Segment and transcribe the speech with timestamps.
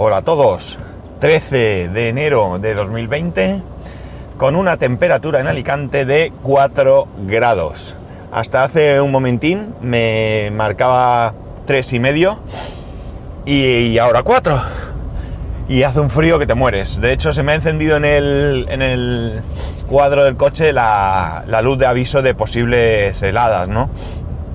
[0.00, 0.78] Hola a todos.
[1.18, 3.62] 13 de enero de 2020
[4.36, 7.96] con una temperatura en Alicante de 4 grados.
[8.30, 11.34] Hasta hace un momentín me marcaba
[11.66, 12.38] 3 y medio
[13.44, 14.62] y ahora 4.
[15.66, 17.00] Y hace un frío que te mueres.
[17.00, 19.42] De hecho, se me ha encendido en el, en el
[19.88, 23.90] cuadro del coche la, la luz de aviso de posibles heladas, ¿no?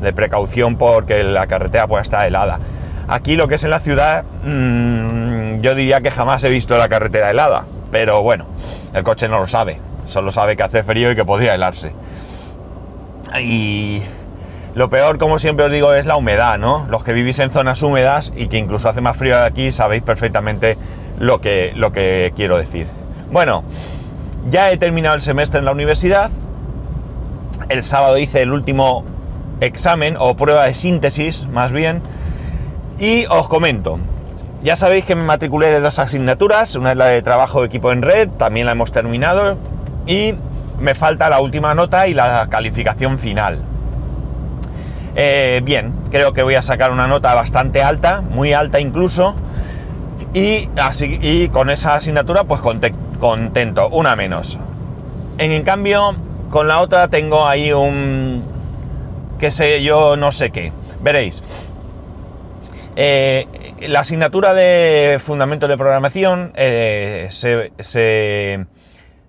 [0.00, 2.60] De precaución porque la carretera pueda estar helada.
[3.06, 5.23] Aquí lo que es en la ciudad, mmm,
[5.64, 8.44] yo diría que jamás he visto la carretera helada, pero bueno,
[8.92, 11.94] el coche no lo sabe, solo sabe que hace frío y que podría helarse.
[13.40, 14.02] Y
[14.74, 16.86] lo peor, como siempre os digo, es la humedad, ¿no?
[16.90, 20.76] Los que vivís en zonas húmedas y que incluso hace más frío aquí, sabéis perfectamente
[21.18, 22.86] lo que, lo que quiero decir.
[23.32, 23.64] Bueno,
[24.50, 26.30] ya he terminado el semestre en la universidad.
[27.70, 29.06] El sábado hice el último
[29.62, 32.02] examen o prueba de síntesis, más bien
[32.98, 33.98] y os comento,
[34.64, 37.92] ya sabéis que me matriculé de dos asignaturas, una es la de trabajo de equipo
[37.92, 39.58] en red, también la hemos terminado,
[40.06, 40.34] y
[40.80, 43.62] me falta la última nota y la calificación final.
[45.16, 49.34] Eh, bien, creo que voy a sacar una nota bastante alta, muy alta incluso,
[50.32, 54.58] y, así, y con esa asignatura pues contento, una menos.
[55.36, 56.16] En, en cambio,
[56.48, 58.42] con la otra tengo ahí un...
[59.38, 60.72] que sé yo, no sé qué.
[61.02, 61.42] Veréis,
[62.96, 67.72] eh, la asignatura de Fundamentos de Programación eh, se,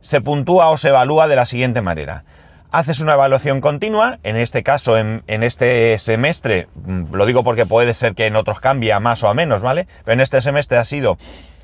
[0.00, 2.24] se, puntúa o se evalúa de la siguiente manera.
[2.70, 7.92] Haces una evaluación continua, en este caso, en, este semestre, mm, lo digo porque puede
[7.92, 9.86] ser que en otros cambie a más o a menos, ¿vale?
[10.04, 11.18] Pero en este semestre ha sido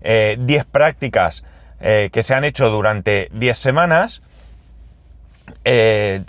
[0.00, 1.44] 10 eh, prácticas
[1.80, 4.22] que se han hecho durante 10 semanas.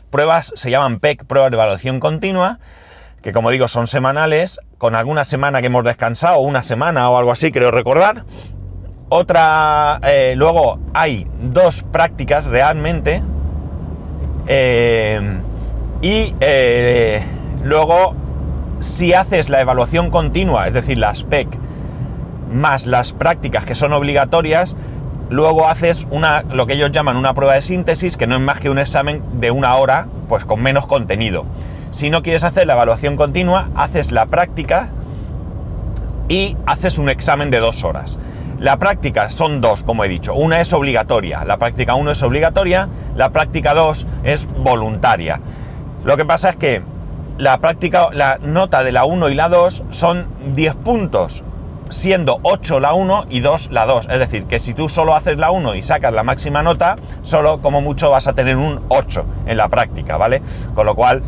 [0.10, 2.60] pruebas se llaman PEC, pruebas de evaluación continua,
[3.24, 7.32] que como digo son semanales, con alguna semana que hemos descansado, una semana o algo
[7.32, 8.26] así, creo recordar.
[9.08, 13.24] Otra, eh, luego hay dos prácticas realmente.
[14.48, 15.40] Eh,
[16.02, 17.24] y eh,
[17.64, 18.14] luego,
[18.82, 21.48] si haces la evaluación continua, es decir, las PEC,
[22.52, 24.76] más las prácticas que son obligatorias,
[25.30, 28.60] luego haces una, lo que ellos llaman una prueba de síntesis, que no es más
[28.60, 31.46] que un examen de una hora, pues con menos contenido.
[31.94, 34.90] Si no quieres hacer la evaluación continua, haces la práctica
[36.28, 38.18] y haces un examen de dos horas.
[38.60, 40.34] La práctica son dos, como he dicho.
[40.34, 41.46] Una es obligatoria.
[41.46, 45.40] La práctica 1 es obligatoria, la práctica 2 es voluntaria.
[46.04, 46.82] Lo que pasa es que
[47.38, 51.44] la práctica, la nota de la 1 y la 2 son 10 puntos,
[51.92, 54.08] siendo 8 la 1 y 2 la 2.
[54.10, 57.62] Es decir, que si tú solo haces la 1 y sacas la máxima nota, solo
[57.62, 60.42] como mucho vas a tener un 8 en la práctica, ¿vale?
[60.74, 61.22] Con lo cual,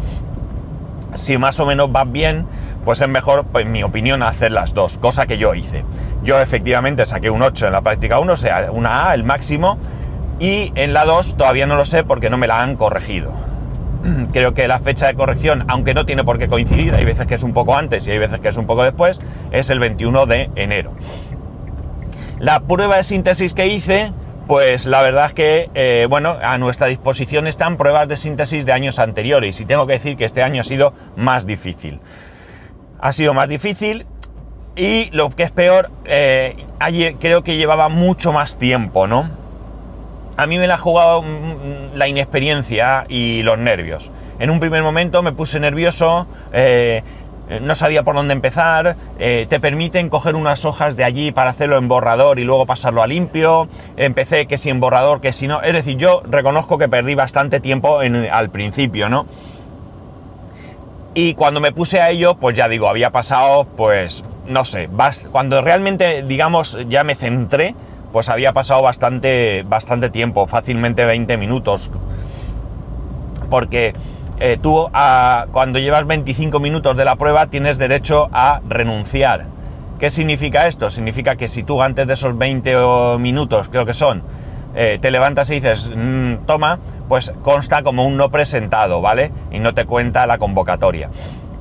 [1.16, 2.46] si más o menos vas bien,
[2.84, 5.84] pues es mejor, pues, en mi opinión, hacer las dos, cosa que yo hice.
[6.24, 9.78] Yo efectivamente saqué un 8 en la práctica 1, o sea, una A, el máximo,
[10.40, 13.34] y en la 2 todavía no lo sé porque no me la han corregido.
[14.34, 17.36] Creo que la fecha de corrección, aunque no tiene por qué coincidir, hay veces que
[17.36, 19.20] es un poco antes y hay veces que es un poco después,
[19.52, 20.94] es el 21 de enero.
[22.40, 24.12] La prueba de síntesis que hice
[24.48, 28.72] pues la verdad es que, eh, bueno, a nuestra disposición están pruebas de síntesis de
[28.74, 32.00] años anteriores y tengo que decir que este año ha sido más difícil.
[33.00, 34.06] Ha sido más difícil
[34.76, 36.56] y lo que es peor, eh,
[37.20, 39.30] creo que llevaba mucho más tiempo, ¿no?
[40.38, 44.12] A mí me la ha jugado mm, mm, la inexperiencia y los nervios.
[44.38, 47.04] En un primer momento me puse nervioso, eh,
[47.62, 51.78] no sabía por dónde empezar, eh, te permiten coger unas hojas de allí para hacerlo
[51.78, 53.68] en borrador y luego pasarlo a limpio,
[53.98, 57.60] empecé que si en borrador, que si no, es decir, yo reconozco que perdí bastante
[57.60, 59.26] tiempo al principio, ¿no?
[61.14, 64.90] Y cuando me puse a ello, pues ya digo, había pasado, pues, no sé,
[65.32, 67.74] cuando realmente, digamos, ya me centré,
[68.12, 71.90] pues había pasado bastante, bastante tiempo, fácilmente 20 minutos.
[73.50, 73.94] Porque
[74.40, 74.90] eh, tú
[75.52, 79.46] cuando llevas 25 minutos de la prueba tienes derecho a renunciar.
[80.00, 80.90] ¿Qué significa esto?
[80.90, 84.24] Significa que si tú antes de esos 20 minutos, creo que son,
[84.76, 89.32] eh, te levantas y dices, mm, toma, pues consta como un no presentado, ¿vale?
[89.52, 91.10] Y no te cuenta la convocatoria.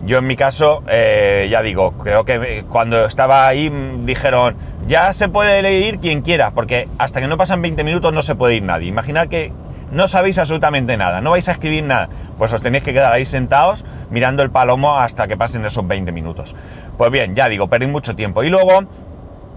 [0.04, 4.56] Yo en mi caso, eh, ya digo, creo que cuando estaba ahí mm, dijeron,
[4.88, 8.34] ya se puede ir quien quiera, porque hasta que no pasan 20 minutos no se
[8.34, 8.88] puede ir nadie.
[8.88, 9.52] Imaginad que
[9.94, 13.24] no sabéis absolutamente nada, no vais a escribir nada, pues os tenéis que quedar ahí
[13.24, 16.54] sentados mirando el palomo hasta que pasen esos 20 minutos.
[16.98, 18.44] Pues bien, ya digo, perdí mucho tiempo.
[18.44, 18.84] Y luego,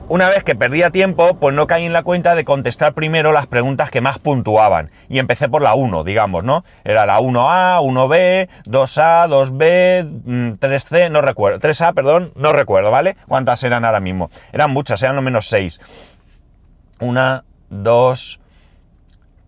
[0.09, 3.45] una vez que perdía tiempo, pues no caí en la cuenta de contestar primero las
[3.45, 4.89] preguntas que más puntuaban.
[5.09, 6.63] Y empecé por la 1, digamos, ¿no?
[6.83, 11.59] Era la 1A, 1B, 2A, 2B, 3C, no recuerdo.
[11.59, 13.17] 3A, perdón, no recuerdo, ¿vale?
[13.27, 14.29] ¿Cuántas eran ahora mismo?
[14.53, 15.79] Eran muchas, eran lo menos 6.
[16.99, 18.39] 1, 2,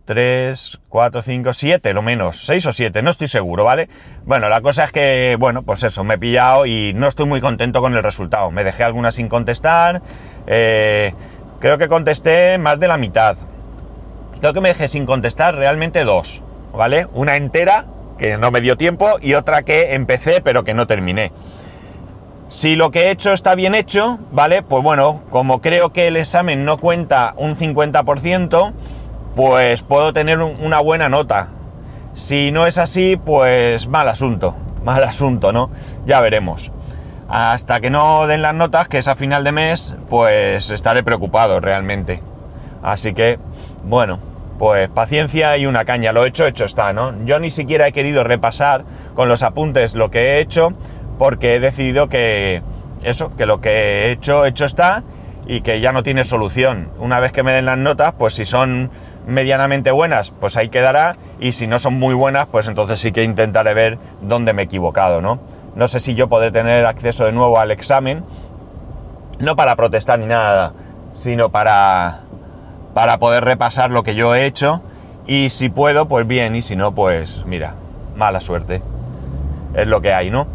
[0.09, 3.89] 3, 4, 5, 7, lo menos, 6 o 7, no estoy seguro, ¿vale?
[4.25, 7.41] Bueno, la cosa es que, bueno, pues eso, me he pillado y no estoy muy
[7.41, 8.50] contento con el resultado.
[8.50, 10.01] Me dejé algunas sin contestar,
[10.47, 11.13] eh,
[11.59, 13.38] creo que contesté más de la mitad.
[14.39, 16.41] Creo que me dejé sin contestar realmente dos,
[16.73, 17.05] ¿vale?
[17.13, 17.85] Una entera,
[18.17, 21.31] que no me dio tiempo, y otra que empecé pero que no terminé.
[22.47, 24.63] Si lo que he hecho está bien hecho, ¿vale?
[24.63, 28.73] Pues bueno, como creo que el examen no cuenta un 50%,
[29.39, 31.47] pues puedo tener una buena nota.
[32.13, 35.71] Si no es así, pues mal asunto, mal asunto, ¿no?
[36.06, 36.74] Ya veremos.
[37.30, 41.62] Hasta que no den las notas, que es a final de mes, pues estaré preocupado
[41.62, 42.21] realmente.
[42.83, 43.39] Así que,
[43.86, 44.19] bueno,
[44.57, 46.12] pues paciencia y una caña.
[46.12, 47.13] Lo hecho, hecho está, ¿no?
[47.24, 48.83] Yo ni siquiera he querido repasar
[49.15, 50.74] con los apuntes lo que he hecho,
[51.18, 52.62] porque he decidido que
[53.03, 55.06] eso, que lo que he hecho, hecho está
[55.47, 56.91] y que ya no tiene solución.
[57.00, 58.91] Una vez que me den las notas, pues si son
[59.29, 63.23] medianamente buenas, pues ahí quedará, y si no son muy buenas, pues entonces sí que
[63.23, 65.39] intentaré ver dónde me he equivocado, ¿no?
[65.75, 68.23] No sé si yo podré tener acceso de nuevo al examen,
[69.39, 70.73] no para protestar ni nada,
[71.13, 72.21] sino para,
[72.93, 74.81] para poder repasar lo que yo he hecho,
[75.27, 77.75] y si puedo, pues bien, y si no, pues mira,
[78.15, 78.81] mala suerte.
[79.75, 80.47] Es lo que hay, ¿no?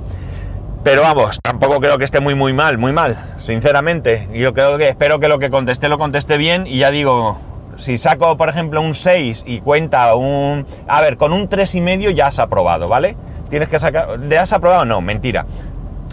[0.83, 4.29] Pero vamos, tampoco creo que esté muy muy mal, muy mal, sinceramente.
[4.35, 7.39] Yo creo que espero que lo que contesté lo contesté bien y ya digo,
[7.77, 10.67] si saco, por ejemplo, un 6 y cuenta un...
[10.87, 13.17] A ver, con un 3,5 ya has aprobado, ¿vale?
[13.51, 14.19] Tienes que sacar...
[14.19, 14.85] ¿Le has aprobado?
[14.85, 15.47] No, mentira.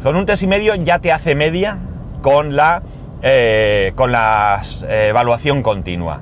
[0.03, 1.79] Con un 3,5 ya te hace media
[2.21, 2.81] con la,
[3.21, 6.21] eh, con la eh, evaluación continua.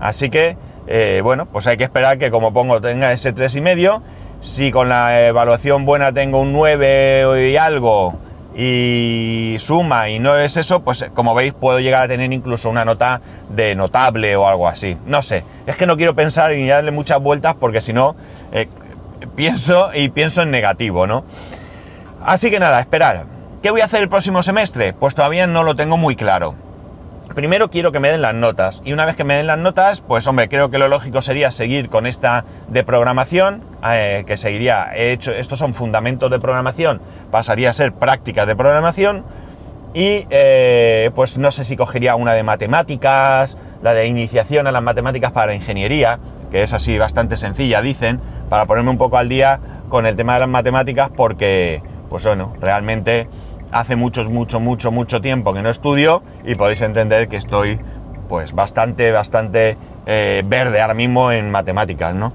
[0.00, 0.56] Así que,
[0.86, 4.02] eh, bueno, pues hay que esperar que como pongo tenga ese 3,5.
[4.40, 8.18] Si con la evaluación buena tengo un 9 y algo
[8.60, 12.84] y suma y no es eso, pues como veis puedo llegar a tener incluso una
[12.84, 14.98] nota de notable o algo así.
[15.06, 18.16] No sé, es que no quiero pensar y darle muchas vueltas porque si no
[18.50, 18.66] eh,
[19.36, 21.24] pienso y pienso en negativo, ¿no?
[22.24, 23.26] Así que nada, esperar.
[23.62, 24.92] ¿Qué voy a hacer el próximo semestre?
[24.92, 26.56] Pues todavía no lo tengo muy claro
[27.34, 28.82] primero quiero que me den las notas.
[28.84, 31.50] Y una vez que me den las notas, pues hombre, creo que lo lógico sería
[31.50, 37.00] seguir con esta de programación, eh, que seguiría, he hecho, estos son fundamentos de programación,
[37.30, 39.24] pasaría a ser prácticas de programación.
[39.94, 44.82] Y eh, pues no sé si cogería una de matemáticas, la de iniciación a las
[44.82, 46.18] matemáticas para la ingeniería,
[46.50, 50.34] que es así bastante sencilla, dicen, para ponerme un poco al día con el tema
[50.34, 53.28] de las matemáticas, porque, pues bueno, realmente
[53.72, 57.80] hace mucho, mucho, mucho, mucho tiempo que no estudio y podéis entender que estoy
[58.28, 59.76] pues bastante, bastante
[60.06, 62.32] eh, verde ahora mismo en matemáticas, ¿no?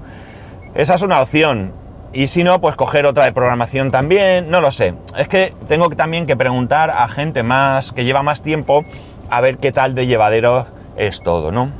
[0.74, 1.72] Esa es una opción.
[2.12, 4.94] Y si no, pues coger otra de programación también, no lo sé.
[5.16, 8.84] Es que tengo también que preguntar a gente más que lleva más tiempo
[9.30, 10.66] a ver qué tal de llevadero
[10.96, 11.70] es todo, ¿no?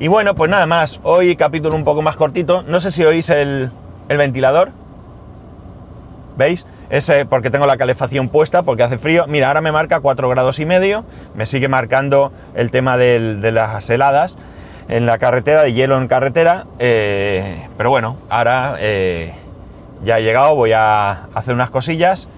[0.00, 1.00] Y bueno, pues nada más.
[1.02, 2.62] Hoy capítulo un poco más cortito.
[2.62, 3.72] No sé si oís el,
[4.08, 4.70] el ventilador.
[6.38, 6.66] ¿Veis?
[6.88, 9.26] Es porque tengo la calefacción puesta, porque hace frío.
[9.26, 11.04] Mira, ahora me marca 4 grados y medio.
[11.34, 14.38] Me sigue marcando el tema de las heladas
[14.88, 16.66] en la carretera, de hielo en carretera.
[16.78, 19.34] Eh, pero bueno, ahora eh,
[20.04, 22.28] ya he llegado, voy a hacer unas cosillas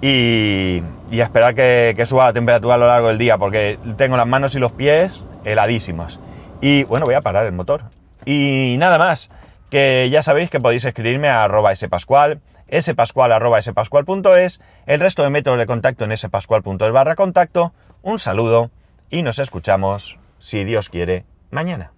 [0.00, 0.82] y,
[1.12, 4.26] a esperar que, que, suba la temperatura a lo largo del día, porque tengo las
[4.26, 6.18] manos y los pies heladísimos.
[6.60, 7.82] Y bueno, voy a parar el motor.
[8.24, 9.30] Y nada más,
[9.70, 12.40] que ya sabéis que podéis escribirme a arroba spascual
[12.72, 17.72] spascual.es, el resto de métodos de contacto en spascual.es barra contacto.
[18.02, 18.70] Un saludo
[19.10, 21.95] y nos escuchamos, si Dios quiere, mañana.